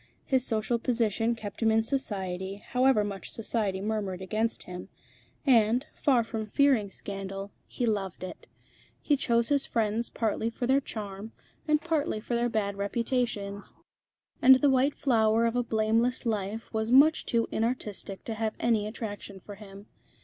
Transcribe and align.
His 0.25 0.43
social 0.43 0.79
position 0.79 1.35
kept 1.35 1.61
him 1.61 1.69
in 1.69 1.83
Society, 1.83 2.55
however 2.69 3.03
much 3.03 3.29
Society 3.29 3.81
murmured 3.81 4.19
against 4.19 4.63
him; 4.63 4.89
and, 5.45 5.85
far 5.93 6.23
from 6.23 6.47
fearing 6.47 6.89
scandal, 6.89 7.51
he 7.67 7.85
loved 7.85 8.23
it. 8.23 8.47
He 8.99 9.15
chose 9.15 9.49
his 9.49 9.67
friends 9.67 10.09
partly 10.09 10.49
for 10.49 10.65
their 10.65 10.81
charm, 10.81 11.33
and 11.67 11.79
partly 11.79 12.19
for 12.19 12.33
their 12.33 12.49
bad 12.49 12.77
reputations; 12.77 13.75
and 14.41 14.55
the 14.55 14.71
white 14.71 14.95
flower 14.95 15.45
of 15.45 15.55
a 15.55 15.61
blameless 15.61 16.25
life 16.25 16.73
was 16.73 16.91
much 16.91 17.23
too 17.23 17.47
inartistic 17.51 18.23
to 18.23 18.33
have 18.33 18.55
any 18.59 18.87
attraction 18.87 19.39
for 19.39 19.53
him. 19.53 19.85